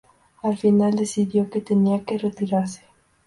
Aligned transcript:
Al 0.41 0.57
final 0.57 0.95
decidió 0.95 1.51
que 1.51 1.61
tenía 1.61 2.03
que 2.05 2.17
retirarse. 2.17 2.81